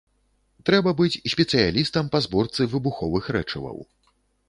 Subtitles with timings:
[0.69, 3.77] Трэба быць спецыялістам па зборцы выбуховых рэчываў.